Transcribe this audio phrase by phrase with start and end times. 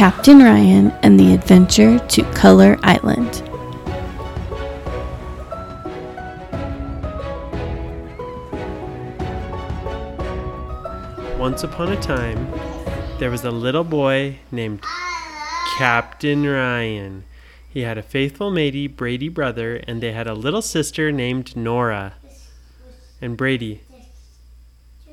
[0.00, 3.42] Captain Ryan and the Adventure to Color Island.
[11.38, 12.50] Once upon a time,
[13.18, 14.80] there was a little boy named
[15.76, 17.24] Captain Ryan.
[17.68, 22.14] He had a faithful matey, Brady brother, and they had a little sister named Nora.
[23.20, 23.82] And Brady,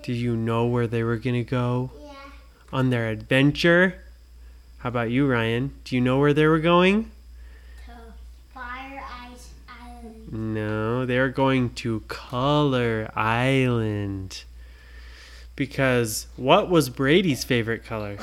[0.03, 2.13] do you know where they were going to go Yeah.
[2.71, 4.03] on their adventure?
[4.79, 5.73] How about you, Ryan?
[5.83, 7.11] Do you know where they were going?
[7.87, 7.91] To
[8.53, 9.03] Fire
[9.67, 10.31] Island.
[10.31, 14.43] No, they're going to Color Island.
[15.55, 18.17] Because what was Brady's favorite color?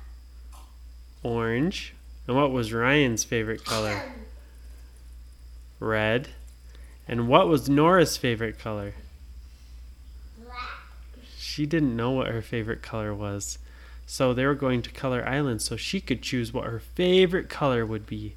[1.22, 1.94] Orange.
[2.26, 4.02] And what was Ryan's favorite color?
[5.78, 6.28] Red.
[7.06, 8.94] And what was Nora's favorite color?
[10.42, 10.56] Black.
[11.36, 13.58] She didn't know what her favorite color was.
[14.10, 17.86] So they were going to Color Island so she could choose what her favorite color
[17.86, 18.34] would be.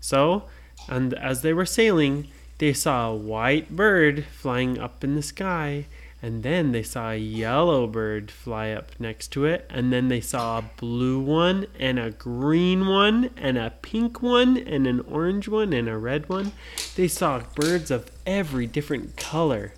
[0.00, 0.46] So,
[0.88, 2.26] and as they were sailing,
[2.58, 5.86] they saw a white bird flying up in the sky,
[6.20, 10.20] and then they saw a yellow bird fly up next to it, and then they
[10.20, 15.46] saw a blue one, and a green one, and a pink one, and an orange
[15.46, 16.50] one, and a red one.
[16.96, 19.72] They saw birds of every different color.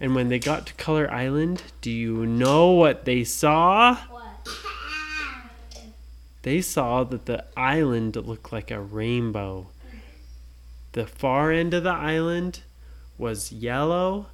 [0.00, 3.96] And when they got to Color Island, do you know what they saw?
[3.96, 4.19] What?
[6.42, 9.68] They saw that the island looked like a rainbow.
[10.92, 12.62] The far end of the island
[13.18, 14.26] was yellow,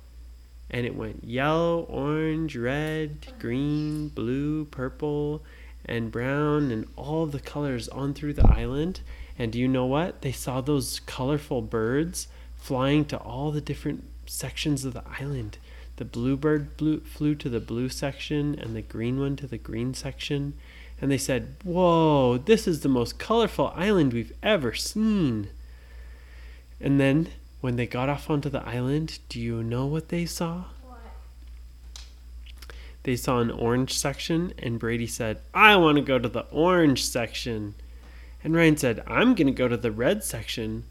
[0.71, 5.43] and it went yellow, orange, red, green, blue, purple,
[5.85, 9.01] and brown, and all the colors on through the island.
[9.37, 10.23] And do you know what?
[10.23, 15.59] They saw those colorful birds flying to all the different sections of the island.
[15.97, 19.92] The bluebird blew, flew to the blue section, and the green one to the green
[19.92, 20.55] section
[21.01, 25.48] and they said, Whoa, this is the most colorful island we've ever seen.
[26.80, 27.29] And then,
[27.61, 30.64] when they got off onto the island, do you know what they saw?
[30.83, 31.01] What?
[33.02, 37.05] They saw an orange section, and Brady said, I want to go to the orange
[37.05, 37.74] section.
[38.42, 40.85] And Ryan said, I'm going to go to the red section.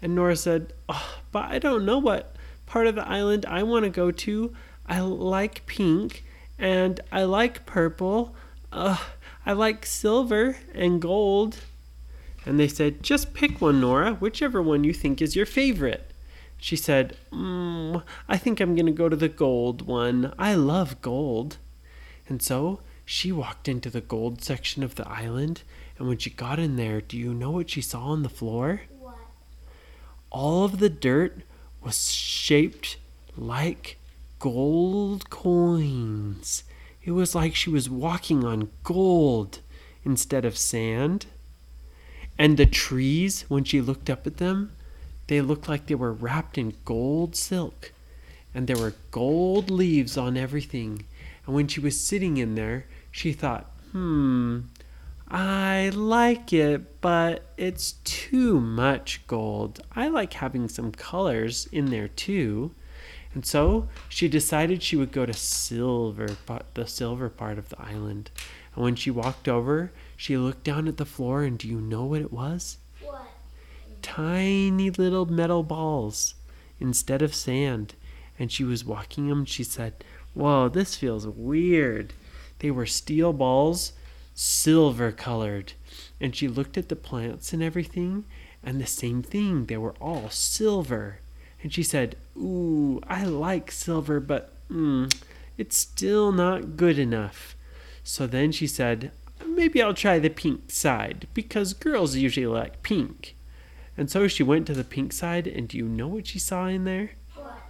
[0.00, 2.36] And Nora said, oh, But I don't know what
[2.66, 4.54] part of the island I want to go to.
[4.86, 6.24] I like pink,
[6.58, 8.34] and I like purple.
[8.72, 8.96] Uh,
[9.44, 11.58] I like silver and gold.
[12.44, 16.12] And they said, Just pick one, Nora, whichever one you think is your favorite.
[16.62, 20.32] She said, mm, I think I'm going to go to the gold one.
[20.38, 21.56] I love gold.
[22.28, 25.62] And so she walked into the gold section of the island.
[25.98, 28.82] And when she got in there, do you know what she saw on the floor?
[28.96, 29.16] What?
[30.30, 31.42] All of the dirt
[31.82, 32.96] was shaped
[33.36, 33.98] like
[34.38, 36.62] gold coins.
[37.04, 39.60] It was like she was walking on gold
[40.04, 41.26] instead of sand.
[42.38, 44.72] And the trees, when she looked up at them,
[45.26, 47.92] they looked like they were wrapped in gold silk.
[48.54, 51.04] And there were gold leaves on everything.
[51.46, 54.60] And when she was sitting in there, she thought, hmm,
[55.28, 59.80] I like it, but it's too much gold.
[59.96, 62.74] I like having some colors in there too.
[63.34, 66.36] And so she decided she would go to silver,
[66.74, 68.30] the silver part of the island.
[68.74, 72.04] And when she walked over, she looked down at the floor, and do you know
[72.04, 72.78] what it was?
[73.00, 73.26] What?
[74.02, 76.34] Tiny little metal balls
[76.78, 77.94] instead of sand.
[78.38, 79.44] And she was walking them.
[79.44, 80.04] She said,
[80.34, 82.12] Whoa, this feels weird.
[82.58, 83.92] They were steel balls,
[84.34, 85.74] silver colored.
[86.20, 88.24] And she looked at the plants and everything,
[88.62, 89.66] and the same thing.
[89.66, 91.20] They were all silver.
[91.62, 95.12] And she said, Ooh, I like silver, but mm,
[95.56, 97.54] it's still not good enough.
[98.02, 99.12] So then she said,
[99.46, 103.36] Maybe I'll try the pink side, because girls usually like pink.
[103.96, 106.66] And so she went to the pink side, and do you know what she saw
[106.66, 107.12] in there?
[107.34, 107.62] What?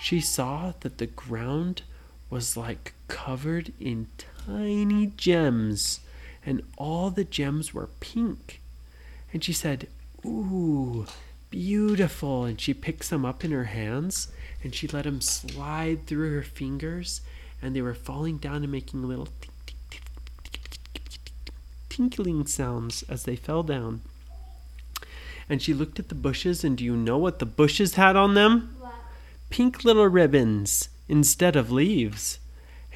[0.00, 1.82] She saw that the ground
[2.28, 4.08] was like covered in
[4.46, 6.00] tiny gems,
[6.44, 8.60] and all the gems were pink.
[9.32, 9.86] And she said,
[10.26, 11.06] Ooh,
[11.52, 12.44] beautiful.
[12.44, 14.32] And she picked some up in her hands,
[14.64, 17.20] and she let them slide through her fingers,
[17.62, 20.00] and they were falling down and making little tink, tink,
[20.42, 21.50] tink, tink, tink, tink, tink,
[21.88, 24.00] tinkling sounds as they fell down.
[25.48, 28.34] And she looked at the bushes, and do you know what the bushes had on
[28.34, 28.74] them?
[28.80, 28.92] What?
[29.52, 32.38] pink little ribbons instead of leaves.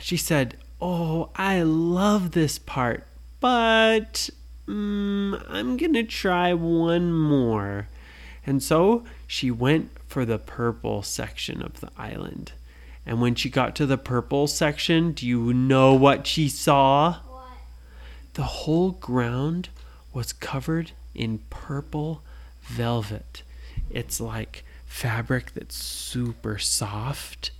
[0.01, 3.07] She said, Oh, I love this part,
[3.41, 4.31] but
[4.67, 7.89] mm, I'm going to try one more.
[8.47, 12.53] And so she went for the purple section of the island.
[13.05, 17.15] And when she got to the purple section, do you know what she saw?
[17.15, 17.47] What?
[18.37, 19.71] the whole ground
[20.13, 22.23] was covered in purple
[22.61, 23.43] velvet.
[23.91, 27.51] It's like fabric that's super soft.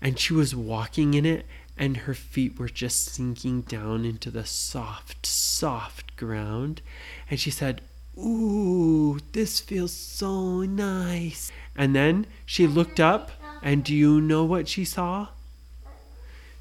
[0.00, 1.44] And she was walking in it,
[1.76, 6.82] and her feet were just sinking down into the soft, soft ground.
[7.28, 7.82] And she said,
[8.18, 11.50] Ooh, this feels so nice.
[11.76, 13.30] And then she looked up,
[13.62, 15.28] and do you know what she saw?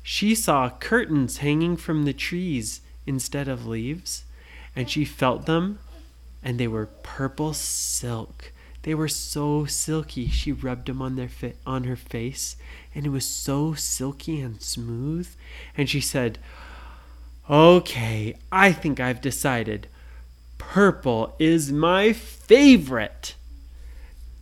[0.03, 4.23] She saw curtains hanging from the trees instead of leaves,
[4.75, 5.79] and she felt them,
[6.41, 8.51] and they were purple silk.
[8.83, 10.27] They were so silky.
[10.27, 12.55] She rubbed them on their fa- on her face,
[12.95, 15.27] and it was so silky and smooth.
[15.77, 16.39] And she said,
[17.49, 19.87] "Okay, I think I've decided.
[20.71, 23.35] Purple is my favorite."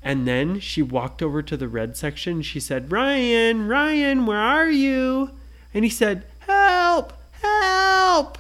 [0.03, 2.43] And then she walked over to the red section.
[2.43, 5.31] She said, "Ryan, Ryan, where are you?"
[5.73, 7.13] And he said, "Help!
[7.41, 8.37] Help!"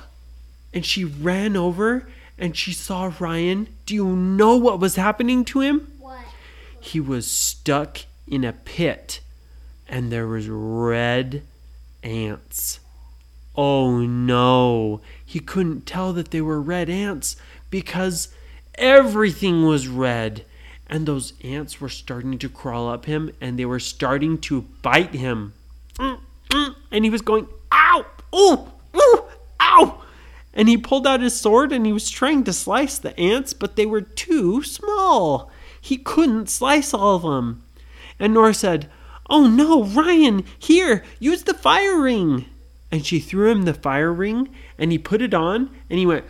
[0.71, 2.07] And she ran over
[2.37, 3.75] and she saw Ryan.
[3.87, 5.91] Do you know what was happening to him?
[5.97, 6.19] What?
[6.79, 9.19] He was stuck in a pit
[9.87, 11.41] and there was red
[12.03, 12.81] ants.
[13.55, 15.01] Oh no.
[15.25, 17.35] He couldn't tell that they were red ants
[17.69, 18.29] because
[18.75, 20.45] everything was red.
[20.87, 25.13] And those ants were starting to crawl up him and they were starting to bite
[25.13, 25.53] him.
[25.99, 26.19] Mm,
[26.49, 28.05] mm, And he was going, ow,
[28.35, 28.67] ooh,
[28.97, 29.23] ooh,
[29.61, 30.01] ow.
[30.53, 33.75] And he pulled out his sword and he was trying to slice the ants, but
[33.75, 35.51] they were too small.
[35.79, 37.63] He couldn't slice all of them.
[38.19, 38.89] And Nora said,
[39.29, 42.45] Oh no, Ryan, here, use the fire ring.
[42.91, 44.49] And she threw him the fire ring
[44.79, 46.25] and he put it on and he went,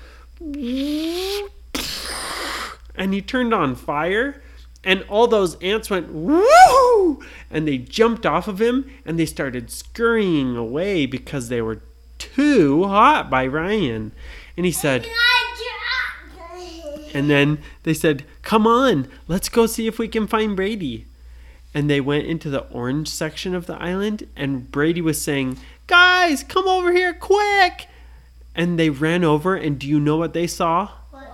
[2.96, 4.42] and he turned on fire
[4.84, 7.22] and all those ants went woo
[7.52, 11.82] and they jumped off of him and they started scurrying away because they were
[12.18, 14.12] too hot by Ryan.
[14.56, 15.08] And he said,
[17.14, 21.06] and then they said, Come on, let's go see if we can find Brady.
[21.74, 25.58] And they went into the orange section of the island, and Brady was saying,
[25.88, 27.88] Guys, come over here quick.
[28.56, 30.90] And they ran over, and do you know what they saw?
[31.12, 31.32] What?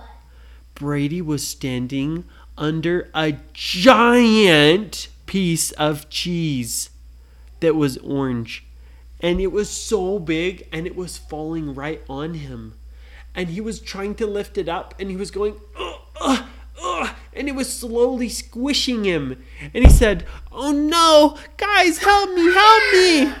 [0.74, 2.24] Brady was standing
[2.58, 6.90] under a giant piece of cheese
[7.60, 8.64] that was orange.
[9.20, 12.74] And it was so big and it was falling right on him.
[13.34, 16.44] And he was trying to lift it up and he was going, ugh, ugh,
[16.82, 19.42] ugh, and it was slowly squishing him.
[19.74, 23.34] And he said, Oh no, guys, help me, help me.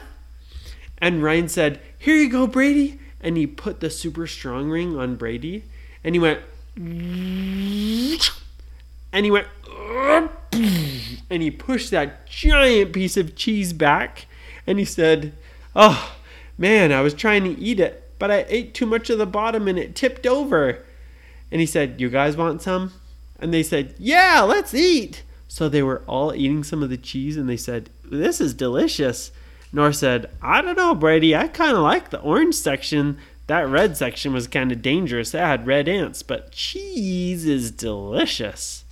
[0.98, 3.00] And Ryan said, Here you go, Brady.
[3.26, 5.64] And he put the super strong ring on Brady
[6.04, 6.40] and he went,
[9.12, 9.48] and he went
[11.28, 14.26] and he pushed that giant piece of cheese back
[14.66, 15.32] and he said
[15.74, 16.16] oh
[16.56, 19.68] man i was trying to eat it but i ate too much of the bottom
[19.68, 20.84] and it tipped over.
[21.50, 22.92] And he said you guys want some?
[23.38, 25.22] And they said yeah let's eat.
[25.48, 29.30] So they were all eating some of the cheese and they said this is delicious
[29.72, 33.96] Nora said i don't know brady i kind of like the orange section that red
[33.96, 38.84] section was kind of dangerous it had red ants but cheese is delicious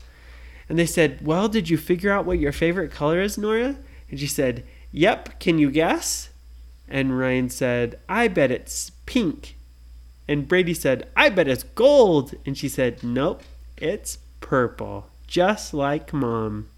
[0.69, 3.77] and they said, Well, did you figure out what your favorite color is, Nora?
[4.11, 6.31] And she said, Yep, can you guess?
[6.89, 9.57] And Ryan said, I bet it's pink.
[10.29, 12.35] And Brady said, I bet it's gold.
[12.47, 13.43] And she said, Nope,
[13.77, 16.69] it's purple, just like mom.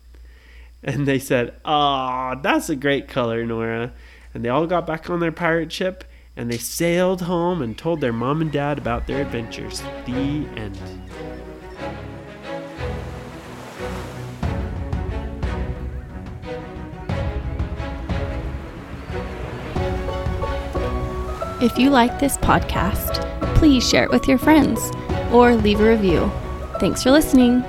[0.86, 3.92] And they said, "Ah, that's a great color, Nora.
[4.32, 6.04] And they all got back on their pirate ship
[6.36, 9.82] and they sailed home and told their mom and dad about their adventures.
[10.04, 10.78] The end.
[21.62, 23.24] If you like this podcast,
[23.56, 24.92] please share it with your friends
[25.32, 26.30] or leave a review.
[26.78, 27.64] Thanks for listening.